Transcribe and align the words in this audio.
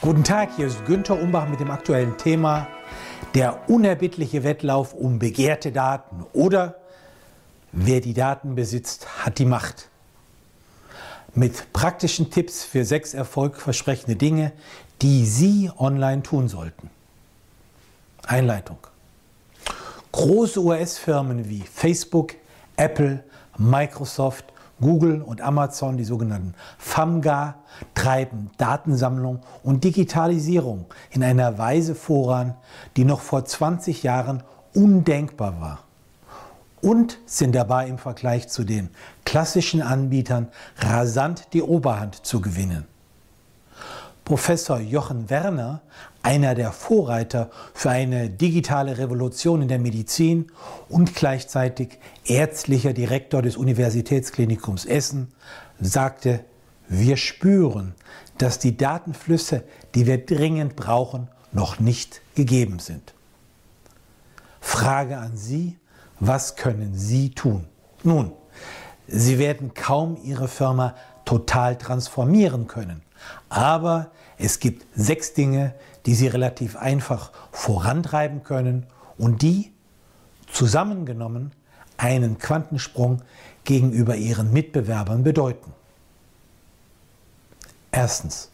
Guten 0.00 0.22
Tag, 0.22 0.50
hier 0.54 0.68
ist 0.68 0.86
Günther 0.86 1.20
Umbach 1.20 1.48
mit 1.48 1.58
dem 1.58 1.72
aktuellen 1.72 2.16
Thema 2.16 2.68
der 3.34 3.68
unerbittliche 3.68 4.44
Wettlauf 4.44 4.94
um 4.94 5.18
begehrte 5.18 5.72
Daten 5.72 6.24
oder 6.32 6.76
wer 7.72 8.00
die 8.00 8.14
Daten 8.14 8.54
besitzt, 8.54 9.24
hat 9.24 9.40
die 9.40 9.44
Macht. 9.44 9.88
Mit 11.34 11.72
praktischen 11.72 12.30
Tipps 12.30 12.62
für 12.62 12.84
sechs 12.84 13.12
erfolgversprechende 13.12 14.14
Dinge, 14.14 14.52
die 15.02 15.26
Sie 15.26 15.68
online 15.76 16.22
tun 16.22 16.46
sollten. 16.46 16.90
Einleitung. 18.24 18.78
Große 20.12 20.62
US-Firmen 20.62 21.48
wie 21.48 21.62
Facebook, 21.62 22.34
Apple, 22.76 23.24
Microsoft 23.56 24.44
Google 24.80 25.22
und 25.22 25.40
Amazon, 25.40 25.96
die 25.96 26.04
sogenannten 26.04 26.54
FAMGA, 26.78 27.56
treiben 27.94 28.50
Datensammlung 28.58 29.40
und 29.62 29.84
Digitalisierung 29.84 30.86
in 31.10 31.22
einer 31.22 31.58
Weise 31.58 31.94
voran, 31.94 32.54
die 32.96 33.04
noch 33.04 33.20
vor 33.20 33.44
20 33.44 34.02
Jahren 34.02 34.42
undenkbar 34.74 35.60
war. 35.60 35.78
Und 36.80 37.18
sind 37.26 37.54
dabei 37.54 37.88
im 37.88 37.98
Vergleich 37.98 38.48
zu 38.48 38.62
den 38.62 38.90
klassischen 39.24 39.82
Anbietern 39.82 40.48
rasant 40.76 41.48
die 41.52 41.62
Oberhand 41.62 42.24
zu 42.24 42.40
gewinnen. 42.40 42.86
Professor 44.28 44.78
Jochen 44.78 45.30
Werner, 45.30 45.80
einer 46.22 46.54
der 46.54 46.72
Vorreiter 46.72 47.48
für 47.72 47.88
eine 47.88 48.28
digitale 48.28 48.98
Revolution 48.98 49.62
in 49.62 49.68
der 49.68 49.78
Medizin 49.78 50.52
und 50.90 51.14
gleichzeitig 51.14 51.98
ärztlicher 52.26 52.92
Direktor 52.92 53.40
des 53.40 53.56
Universitätsklinikums 53.56 54.84
Essen, 54.84 55.32
sagte, 55.80 56.44
wir 56.88 57.16
spüren, 57.16 57.94
dass 58.36 58.58
die 58.58 58.76
Datenflüsse, 58.76 59.64
die 59.94 60.04
wir 60.04 60.26
dringend 60.26 60.76
brauchen, 60.76 61.28
noch 61.50 61.80
nicht 61.80 62.20
gegeben 62.34 62.80
sind. 62.80 63.14
Frage 64.60 65.16
an 65.16 65.38
Sie, 65.38 65.78
was 66.20 66.56
können 66.56 66.92
Sie 66.94 67.30
tun? 67.30 67.64
Nun, 68.02 68.32
Sie 69.06 69.38
werden 69.38 69.72
kaum 69.72 70.18
Ihre 70.22 70.48
Firma 70.48 70.94
total 71.24 71.78
transformieren 71.78 72.66
können. 72.66 73.07
Aber 73.48 74.10
es 74.38 74.60
gibt 74.60 74.86
sechs 74.94 75.34
Dinge, 75.34 75.74
die 76.06 76.14
Sie 76.14 76.28
relativ 76.28 76.76
einfach 76.76 77.32
vorantreiben 77.52 78.42
können 78.42 78.86
und 79.16 79.42
die 79.42 79.72
zusammengenommen 80.50 81.52
einen 81.96 82.38
Quantensprung 82.38 83.22
gegenüber 83.64 84.16
Ihren 84.16 84.52
Mitbewerbern 84.52 85.24
bedeuten. 85.24 85.72
Erstens, 87.90 88.50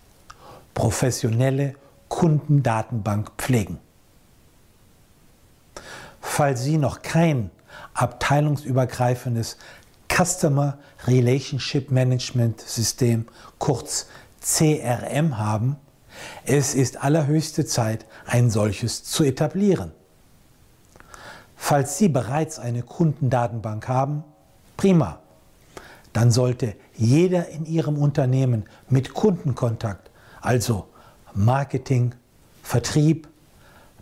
professionelle 0.73 1.75
Kundendatenbank 2.09 3.33
pflegen. 3.37 3.79
Falls 6.21 6.63
Sie 6.63 6.79
noch 6.79 7.03
kein 7.03 7.51
abteilungsübergreifendes 7.93 9.57
Customer 10.09 10.79
Relationship 11.07 11.91
Management 11.91 12.61
System, 12.61 13.27
kurz 13.59 14.07
CRM 14.45 15.39
haben, 15.39 15.77
es 16.45 16.75
ist 16.75 17.03
allerhöchste 17.03 17.65
Zeit, 17.65 18.07
ein 18.27 18.51
solches 18.51 19.03
zu 19.03 19.25
etablieren. 19.25 19.93
Falls 21.57 21.97
Sie 21.97 22.09
bereits 22.09 22.59
eine 22.59 22.83
Kundendatenbank 22.83 23.89
haben, 23.89 24.23
prima. 24.77 25.21
Dann 26.13 26.31
sollte 26.31 26.77
jeder 26.95 27.49
in 27.49 27.65
Ihrem 27.65 27.97
Unternehmen 27.97 28.65
mit 28.89 29.15
Kundenkontakt, 29.15 30.11
also 30.41 30.87
Marketing, 31.33 32.15
Vertrieb, 32.63 33.29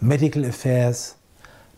Medical 0.00 0.44
Affairs, 0.44 1.16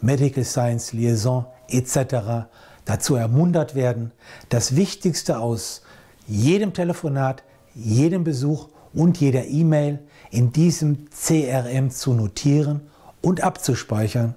Medical 0.01 0.45
Science 0.45 0.93
Liaison 0.93 1.47
etc. 1.69 2.47
dazu 2.85 3.15
ermuntert 3.15 3.75
werden, 3.75 4.11
das 4.49 4.75
Wichtigste 4.75 5.39
aus 5.39 5.83
jedem 6.27 6.73
Telefonat, 6.73 7.45
jedem 7.75 8.25
Besuch 8.25 8.69
und 8.93 9.19
jeder 9.19 9.47
E-Mail 9.47 9.99
in 10.31 10.53
diesem 10.53 11.09
CRM 11.11 11.91
zu 11.91 12.13
notieren 12.13 12.83
und 13.21 13.43
abzuspeichern, 13.43 14.35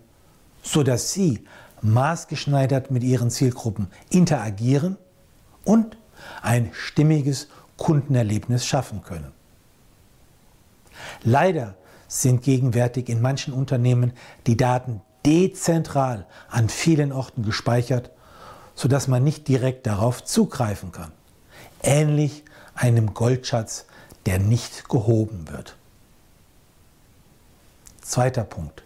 sodass 0.63 1.13
Sie 1.13 1.43
maßgeschneidert 1.81 2.91
mit 2.91 3.03
Ihren 3.03 3.29
Zielgruppen 3.29 3.87
interagieren 4.09 4.97
und 5.63 5.97
ein 6.41 6.71
stimmiges 6.73 7.47
Kundenerlebnis 7.77 8.65
schaffen 8.65 9.03
können. 9.03 9.31
Leider 11.23 11.75
sind 12.07 12.41
gegenwärtig 12.41 13.09
in 13.09 13.21
manchen 13.21 13.53
Unternehmen 13.53 14.13
die 14.47 14.57
Daten 14.57 15.01
dezentral 15.25 16.25
an 16.49 16.69
vielen 16.69 17.11
Orten 17.11 17.43
gespeichert, 17.43 18.11
sodass 18.75 19.07
man 19.07 19.23
nicht 19.23 19.47
direkt 19.47 19.85
darauf 19.85 20.23
zugreifen 20.23 20.91
kann. 20.91 21.11
Ähnlich 21.83 22.43
einem 22.77 23.13
Goldschatz, 23.13 23.85
der 24.25 24.39
nicht 24.39 24.89
gehoben 24.89 25.47
wird. 25.49 25.75
Zweiter 28.01 28.43
Punkt. 28.43 28.83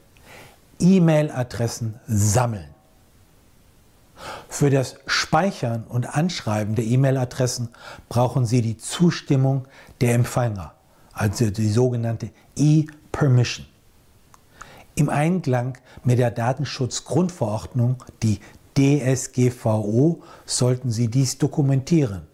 E-Mail-Adressen 0.80 2.00
sammeln. 2.08 2.70
Für 4.50 4.70
das 4.70 4.96
Speichern 5.06 5.84
und 5.84 6.16
Anschreiben 6.16 6.76
der 6.76 6.86
E-Mail-Adressen 6.86 7.70
brauchen 8.10 8.46
Sie 8.46 8.62
die 8.62 8.78
Zustimmung 8.78 9.68
der 10.00 10.16
Empfänger, 10.16 10.74
also 11.14 11.50
die 11.50 11.70
sogenannte 11.70 12.30
E-Permission. 12.56 13.68
Im 14.96 15.10
Einklang 15.10 15.78
mit 16.04 16.20
der 16.20 16.32
Datenschutzgrundverordnung, 16.32 18.04
die 18.22 18.40
DSGVO, 18.78 20.22
sollten 20.46 20.92
Sie 20.92 21.08
dies 21.08 21.38
dokumentieren 21.38 22.28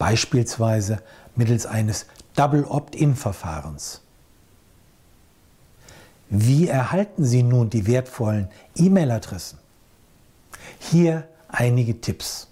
beispielsweise 0.00 1.02
mittels 1.36 1.66
eines 1.66 2.06
Double 2.34 2.64
Opt-in-Verfahrens. 2.64 4.00
Wie 6.30 6.68
erhalten 6.68 7.24
Sie 7.24 7.42
nun 7.42 7.68
die 7.68 7.86
wertvollen 7.86 8.48
E-Mail-Adressen? 8.76 9.58
Hier 10.78 11.28
einige 11.48 12.00
Tipps. 12.00 12.48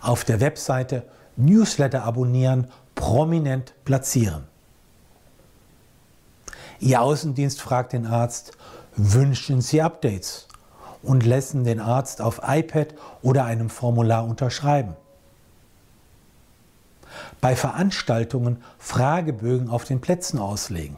Auf 0.00 0.24
der 0.24 0.40
Webseite 0.40 1.04
Newsletter 1.36 2.04
abonnieren, 2.04 2.68
prominent 2.94 3.74
platzieren. 3.84 4.44
Ihr 6.78 7.02
Außendienst 7.02 7.60
fragt 7.60 7.92
den 7.92 8.06
Arzt, 8.06 8.52
wünschen 8.96 9.60
Sie 9.60 9.82
Updates 9.82 10.48
und 11.02 11.26
lassen 11.26 11.64
den 11.64 11.80
Arzt 11.80 12.22
auf 12.22 12.40
iPad 12.42 12.94
oder 13.20 13.44
einem 13.44 13.68
Formular 13.68 14.24
unterschreiben 14.24 14.96
bei 17.40 17.56
Veranstaltungen 17.56 18.62
Fragebögen 18.78 19.68
auf 19.70 19.84
den 19.84 20.00
Plätzen 20.00 20.38
auslegen. 20.38 20.96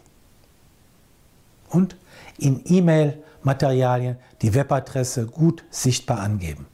Und 1.68 1.96
in 2.38 2.62
E-Mail-Materialien 2.64 4.16
die 4.42 4.54
Webadresse 4.54 5.26
gut 5.26 5.64
sichtbar 5.70 6.20
angeben. 6.20 6.66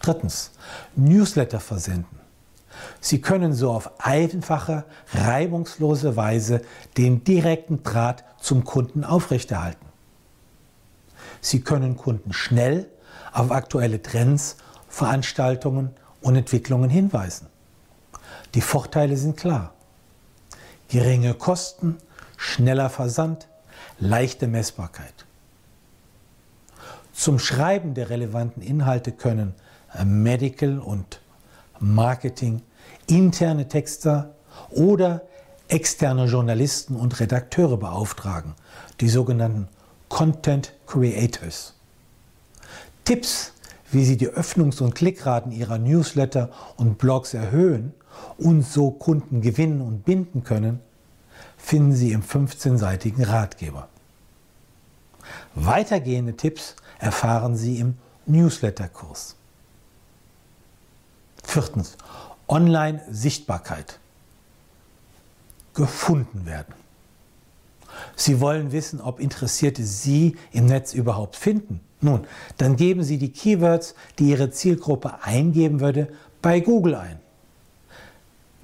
Drittens, 0.00 0.52
Newsletter 0.94 1.60
versenden. 1.60 2.20
Sie 3.00 3.20
können 3.20 3.54
so 3.54 3.70
auf 3.70 3.90
einfache, 4.04 4.84
reibungslose 5.14 6.16
Weise 6.16 6.60
den 6.96 7.24
direkten 7.24 7.82
Draht 7.82 8.24
zum 8.38 8.64
Kunden 8.64 9.04
aufrechterhalten. 9.04 9.86
Sie 11.40 11.60
können 11.60 11.96
Kunden 11.96 12.32
schnell 12.32 12.88
auf 13.32 13.50
aktuelle 13.50 14.02
Trends, 14.02 14.56
Veranstaltungen 14.88 15.90
und 16.20 16.36
Entwicklungen 16.36 16.90
hinweisen. 16.90 17.48
Die 18.54 18.60
Vorteile 18.60 19.16
sind 19.16 19.36
klar. 19.36 19.74
Geringe 20.88 21.34
Kosten, 21.34 21.98
schneller 22.36 22.90
Versand, 22.90 23.48
leichte 23.98 24.46
Messbarkeit. 24.46 25.26
Zum 27.12 27.38
Schreiben 27.38 27.94
der 27.94 28.10
relevanten 28.10 28.62
Inhalte 28.62 29.10
können 29.10 29.54
Medical 30.04 30.78
und 30.78 31.20
Marketing, 31.80 32.62
interne 33.06 33.68
Texter 33.68 34.34
oder 34.70 35.22
externe 35.68 36.26
Journalisten 36.26 36.94
und 36.94 37.18
Redakteure 37.18 37.76
beauftragen, 37.76 38.54
die 39.00 39.08
sogenannten 39.08 39.68
Content 40.08 40.72
Creators. 40.86 41.74
Tipps, 43.04 43.52
wie 43.90 44.04
Sie 44.04 44.16
die 44.16 44.28
Öffnungs- 44.28 44.82
und 44.82 44.94
Klickraten 44.94 45.52
Ihrer 45.52 45.78
Newsletter 45.78 46.50
und 46.76 46.98
Blogs 46.98 47.34
erhöhen 47.34 47.94
und 48.38 48.62
so 48.62 48.90
Kunden 48.90 49.40
gewinnen 49.40 49.80
und 49.80 50.04
binden 50.04 50.44
können, 50.44 50.80
finden 51.56 51.92
Sie 51.92 52.12
im 52.12 52.22
15-seitigen 52.22 53.24
Ratgeber. 53.24 53.88
Weitergehende 55.54 56.36
Tipps 56.36 56.76
erfahren 56.98 57.56
Sie 57.56 57.78
im 57.78 57.96
Newsletter-Kurs. 58.26 59.36
Viertens, 61.42 61.96
Online-Sichtbarkeit. 62.48 63.98
gefunden 65.74 66.46
werden. 66.46 66.74
Sie 68.16 68.40
wollen 68.40 68.72
wissen, 68.72 69.00
ob 69.00 69.20
Interessierte 69.20 69.84
Sie 69.84 70.36
im 70.52 70.66
Netz 70.66 70.94
überhaupt 70.94 71.36
finden. 71.36 71.80
Nun, 72.00 72.26
dann 72.56 72.76
geben 72.76 73.02
Sie 73.02 73.18
die 73.18 73.30
Keywords, 73.30 73.94
die 74.18 74.30
Ihre 74.30 74.50
Zielgruppe 74.50 75.22
eingeben 75.22 75.80
würde, 75.80 76.08
bei 76.42 76.60
Google 76.60 76.94
ein. 76.94 77.20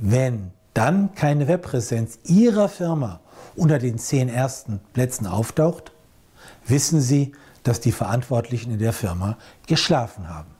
Wenn 0.04 0.50
dann 0.74 1.14
keine 1.14 1.46
Webpräsenz 1.46 2.18
Ihrer 2.24 2.68
Firma 2.68 3.20
unter 3.54 3.78
den 3.78 3.98
zehn 3.98 4.28
ersten 4.28 4.80
Plätzen 4.94 5.28
auftaucht, 5.28 5.92
wissen 6.66 7.00
Sie, 7.00 7.30
dass 7.62 7.78
die 7.78 7.92
Verantwortlichen 7.92 8.72
in 8.72 8.80
der 8.80 8.92
Firma 8.92 9.38
geschlafen 9.68 10.28
haben. 10.28 10.50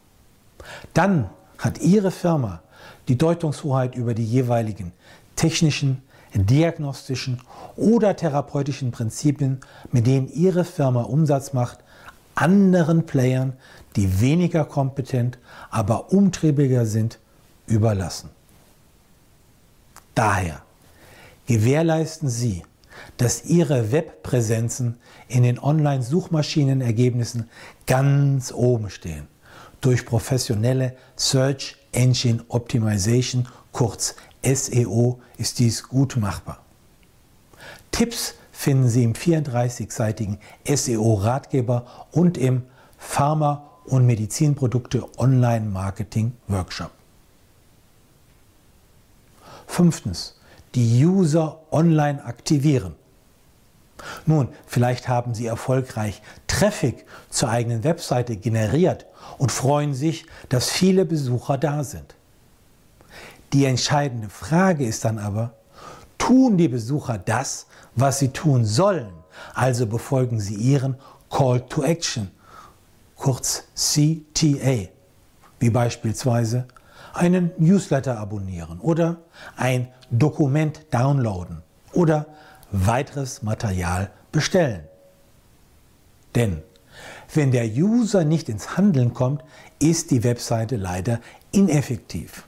Dann 0.95 1.29
hat 1.59 1.81
Ihre 1.81 2.13
Firma 2.13 2.63
die 3.09 3.19
Deutungshoheit 3.19 3.97
über 3.97 4.15
die 4.15 4.25
jeweiligen 4.25 4.93
technischen, 5.35 6.03
diagnostischen 6.33 7.41
oder 7.75 8.15
therapeutischen 8.15 8.93
Prinzipien, 8.93 9.59
mit 9.91 10.07
denen 10.07 10.29
Ihre 10.29 10.65
Firma 10.65 11.03
Umsatz 11.03 11.53
macht, 11.53 11.81
anderen 12.37 13.07
Playern, 13.07 13.55
die 13.97 14.21
weniger 14.21 14.65
kompetent, 14.65 15.39
aber 15.69 16.13
umtriebiger 16.13 16.87
sind, 16.87 17.19
überlassen. 17.67 18.31
Daher 20.15 20.63
gewährleisten 21.47 22.29
Sie, 22.29 22.63
dass 23.17 23.45
Ihre 23.45 23.93
Webpräsenzen 23.93 24.99
in 25.29 25.43
den 25.43 25.59
Online-Suchmaschinenergebnissen 25.59 27.49
ganz 27.87 28.53
oben 28.53 28.91
stehen. 28.91 29.29
Durch 29.81 30.07
professionelle 30.07 30.97
Search 31.17 31.77
Engine 31.93 32.45
Optimization, 32.49 33.49
kurz 33.73 34.15
SEO, 34.43 35.21
ist 35.39 35.59
dies 35.59 35.89
gut 35.89 36.17
machbar. 36.17 36.59
Tipps 37.91 38.35
finden 38.53 38.89
Sie 38.89 39.03
im 39.05 39.15
34-seitigen 39.15 40.39
SEO-Ratgeber 40.65 41.87
und 42.13 42.39
im 42.39 42.63
Pharma- 42.99 43.71
und 43.85 44.07
Medizinprodukte 44.07 45.05
Online-Marketing 45.19 46.33
Workshop. 46.49 46.91
Fünftens, 49.73 50.35
die 50.75 51.03
User 51.03 51.61
online 51.71 52.23
aktivieren. 52.27 52.95
Nun, 54.27 54.49
vielleicht 54.67 55.09
haben 55.09 55.33
Sie 55.33 55.47
erfolgreich 55.47 56.21
Traffic 56.47 57.07
zur 57.31 57.49
eigenen 57.49 57.83
Webseite 57.83 58.37
generiert 58.37 59.07
und 59.39 59.51
freuen 59.51 59.95
sich, 59.95 60.27
dass 60.51 60.69
viele 60.69 61.07
Besucher 61.07 61.57
da 61.57 61.85
sind. 61.85 62.15
Die 63.55 63.65
entscheidende 63.65 64.29
Frage 64.29 64.85
ist 64.85 65.07
dann 65.07 65.19
aber, 65.19 65.55
tun 66.19 66.59
die 66.59 66.69
Besucher 66.69 67.17
das, 67.17 67.67
was 67.95 68.19
sie 68.19 68.29
tun 68.29 68.67
sollen? 68.67 69.15
Also 69.55 69.87
befolgen 69.87 70.39
sie 70.39 70.55
ihren 70.55 70.97
Call 71.31 71.63
to 71.63 71.83
Action, 71.83 72.31
kurz 73.17 73.65
CTA, 73.75 74.91
wie 75.61 75.71
beispielsweise 75.71 76.67
einen 77.13 77.53
Newsletter 77.59 78.19
abonnieren 78.19 78.81
oder 78.81 79.19
ein 79.57 79.89
Dokument 80.11 80.87
downloaden 80.91 81.63
oder 81.93 82.27
weiteres 82.71 83.43
Material 83.43 84.11
bestellen. 84.31 84.85
Denn 86.35 86.63
wenn 87.35 87.51
der 87.51 87.67
User 87.67 88.25
nicht 88.25 88.49
ins 88.49 88.77
Handeln 88.77 89.15
kommt, 89.15 89.43
ist 89.79 90.11
die 90.11 90.25
Webseite 90.25 90.77
leider 90.77 91.21
ineffektiv. 91.51 92.45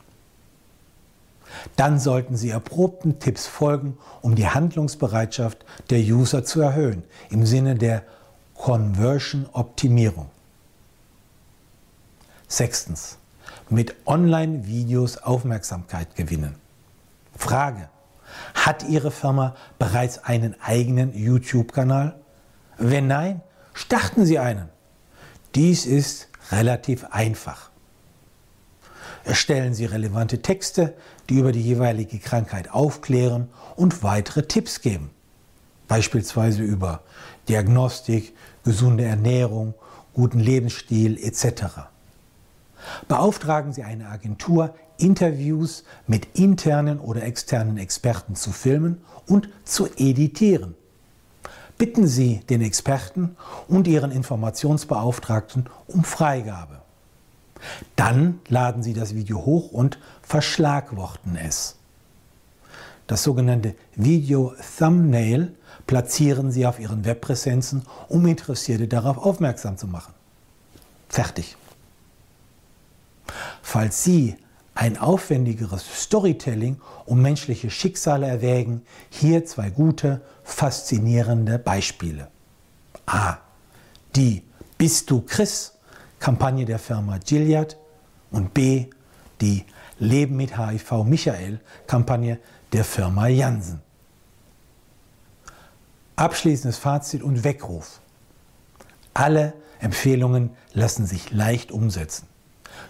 Dann 1.77 1.99
sollten 1.99 2.37
Sie 2.37 2.51
erprobten 2.51 3.21
Tipps 3.21 3.47
folgen, 3.47 3.97
um 4.23 4.35
die 4.35 4.49
Handlungsbereitschaft 4.49 5.65
der 5.91 6.01
User 6.01 6.45
zu 6.45 6.61
erhöhen, 6.61 7.05
im 7.31 7.47
Sinne 7.47 7.77
der 7.77 8.03
Conversion-Optimierung. 8.55 10.31
Sechstens. 12.49 13.19
Mit 13.71 13.95
Online-Videos 14.05 15.19
Aufmerksamkeit 15.19 16.17
gewinnen. 16.17 16.57
Frage. 17.37 17.89
Hat 18.53 18.87
Ihre 18.89 19.11
Firma 19.11 19.55
bereits 19.79 20.25
einen 20.25 20.55
eigenen 20.61 21.15
YouTube-Kanal? 21.17 22.15
Wenn 22.77 23.07
nein, 23.07 23.41
starten 23.73 24.27
Sie 24.27 24.39
einen. 24.39 24.69
Dies 25.55 25.87
ist 25.87 26.29
relativ 26.51 27.05
einfach. 27.11 27.71
Erstellen 29.25 29.73
Sie 29.73 29.87
relevante 29.87 30.43
Texte, 30.43 30.95
die 31.31 31.39
über 31.39 31.53
die 31.53 31.63
jeweilige 31.63 32.19
Krankheit 32.19 32.71
aufklären 32.71 33.49
und 33.77 34.03
weitere 34.03 34.43
Tipps 34.43 34.83
geben. 34.83 35.11
Beispielsweise 35.89 36.63
über 36.63 37.03
Diagnostik, 37.49 38.35
gesunde 38.63 39.05
Ernährung, 39.05 39.75
guten 40.13 40.41
Lebensstil 40.41 41.19
etc. 41.19 41.94
Beauftragen 43.09 43.73
Sie 43.73 43.83
eine 43.83 44.09
Agentur, 44.09 44.75
Interviews 44.97 45.85
mit 46.07 46.39
internen 46.39 46.99
oder 46.99 47.23
externen 47.23 47.79
Experten 47.79 48.35
zu 48.35 48.53
filmen 48.53 49.03
und 49.27 49.49
zu 49.65 49.89
editieren. 49.97 50.75
Bitten 51.79 52.07
Sie 52.07 52.41
den 52.49 52.63
Experten 52.63 53.37
und 53.69 53.89
Ihren 53.89 54.13
Informationsbeauftragten 54.13 55.69
um 55.89 56.05
Freigabe. 56.05 56.81
Dann 57.97 58.41
laden 58.49 58.83
Sie 58.83 58.95
das 58.95 59.15
Video 59.15 59.45
hoch 59.45 59.73
und 59.73 59.99
verschlagworten 60.23 61.37
es. 61.37 61.77
Das 63.07 63.23
sogenannte 63.23 63.75
Video 63.97 64.55
Thumbnail 64.79 65.53
platzieren 65.87 66.51
Sie 66.51 66.67
auf 66.67 66.79
Ihren 66.79 67.05
Webpräsenzen, 67.05 67.83
um 68.09 68.27
Interessierte 68.27 68.89
darauf 68.89 69.19
aufmerksam 69.19 69.77
zu 69.77 69.87
machen. 69.87 70.15
Fertig. 71.09 71.57
Falls 73.67 74.05
Sie 74.05 74.37
ein 74.75 74.99
aufwendigeres 74.99 75.85
Storytelling 76.03 76.81
um 77.07 77.23
menschliche 77.23 77.71
Schicksale 77.71 78.27
erwägen, 78.27 78.83
hier 79.09 79.47
zwei 79.47 79.71
gute, 79.71 80.21
faszinierende 80.45 81.59
Beispiele. 81.59 82.29
A. 83.07 83.39
Die 84.15 84.43
Bist 84.77 85.11
du 85.11 85.23
Chris? 85.23 85.73
Kampagne 86.21 86.67
der 86.67 86.79
Firma 86.79 87.17
Gilead 87.19 87.79
und 88.31 88.53
B. 88.53 88.87
die 89.41 89.65
Leben 89.99 90.37
mit 90.37 90.59
HIV 90.59 91.05
Michael 91.05 91.59
Kampagne 91.87 92.39
der 92.75 92.85
Firma 92.85 93.29
Janssen. 93.29 93.81
Abschließendes 96.17 96.77
Fazit 96.77 97.23
und 97.23 97.45
Weckruf. 97.45 98.01
Alle 99.15 99.55
Empfehlungen 99.81 100.51
lassen 100.75 101.07
sich 101.07 101.31
leicht 101.31 101.73
umsetzen. 101.73 102.34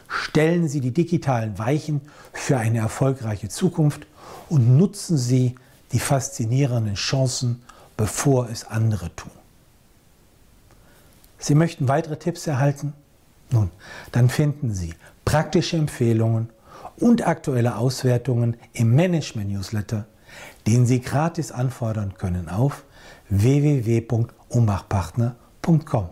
Stellen 0.09 0.69
Sie 0.69 0.81
die 0.81 0.93
digitalen 0.93 1.59
Weichen 1.59 2.01
für 2.33 2.59
eine 2.59 2.79
erfolgreiche 2.79 3.49
Zukunft 3.49 4.07
und 4.49 4.77
nutzen 4.77 5.17
Sie 5.17 5.55
die 5.93 5.99
faszinierenden 5.99 6.95
Chancen, 6.95 7.63
bevor 7.97 8.49
es 8.49 8.65
andere 8.65 9.15
tun. 9.15 9.31
Sie 11.39 11.55
möchten 11.55 11.89
weitere 11.89 12.19
Tipps 12.19 12.47
erhalten? 12.47 12.95
Nun, 13.51 13.71
dann 14.13 14.31
finden 14.31 14.75
Sie 14.75 14.95
praktische 15.25 15.77
Empfehlungen 15.77 16.51
und 16.97 17.27
aktuelle 17.27 17.77
Auswertungen 17.77 18.57
im 18.73 18.95
Management-Newsletter, 18.95 20.07
den 20.67 20.87
Sie 20.87 21.01
gratis 21.01 21.53
anfordern 21.53 22.15
können 22.17 22.49
auf 22.49 22.85
www.umbachpartner.com. 23.29 26.09